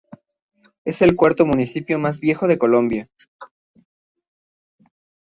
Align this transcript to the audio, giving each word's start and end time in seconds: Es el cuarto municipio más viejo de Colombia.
Es 0.83 1.03
el 1.03 1.15
cuarto 1.15 1.45
municipio 1.45 1.99
más 1.99 2.19
viejo 2.19 2.47
de 2.47 2.57
Colombia. 2.57 3.07